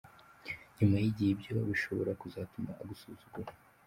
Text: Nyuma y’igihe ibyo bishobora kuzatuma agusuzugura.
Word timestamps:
Nyuma 0.77 0.95
y’igihe 1.03 1.31
ibyo 1.33 1.53
bishobora 1.69 2.11
kuzatuma 2.21 2.71
agusuzugura. 2.81 3.51